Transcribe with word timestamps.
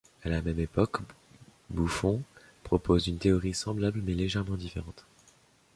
À 0.23 0.29
la 0.29 0.41
même 0.41 0.57
époque 0.59 0.97
Buffon 1.69 2.23
propose 2.63 3.05
une 3.05 3.19
théorie 3.19 3.53
semblable 3.53 4.01
mais 4.03 4.15
légèrement 4.15 4.55
différente. 4.57 5.05